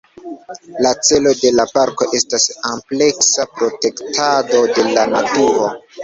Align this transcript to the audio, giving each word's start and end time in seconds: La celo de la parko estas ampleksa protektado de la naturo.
La 0.83 0.91
celo 1.07 1.33
de 1.41 1.49
la 1.57 1.65
parko 1.73 2.07
estas 2.19 2.47
ampleksa 2.69 3.45
protektado 3.59 4.63
de 4.79 4.87
la 4.97 5.05
naturo. 5.13 5.69